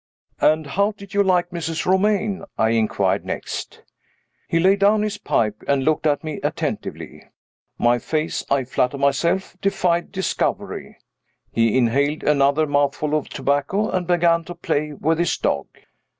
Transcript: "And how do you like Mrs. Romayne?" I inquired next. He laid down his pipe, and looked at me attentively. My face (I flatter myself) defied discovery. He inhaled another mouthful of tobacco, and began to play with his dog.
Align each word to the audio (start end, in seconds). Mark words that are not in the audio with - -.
"And 0.39 0.65
how 0.65 0.93
do 0.93 1.05
you 1.07 1.21
like 1.21 1.51
Mrs. 1.51 1.85
Romayne?" 1.85 2.43
I 2.57 2.69
inquired 2.69 3.23
next. 3.23 3.83
He 4.47 4.59
laid 4.59 4.79
down 4.79 5.03
his 5.03 5.19
pipe, 5.19 5.61
and 5.67 5.83
looked 5.85 6.07
at 6.07 6.23
me 6.23 6.39
attentively. 6.41 7.21
My 7.77 7.99
face 7.99 8.43
(I 8.49 8.63
flatter 8.63 8.97
myself) 8.97 9.55
defied 9.61 10.11
discovery. 10.11 10.97
He 11.51 11.77
inhaled 11.77 12.23
another 12.23 12.65
mouthful 12.65 13.13
of 13.15 13.29
tobacco, 13.29 13.91
and 13.91 14.07
began 14.07 14.43
to 14.45 14.55
play 14.55 14.91
with 14.91 15.19
his 15.19 15.37
dog. 15.37 15.67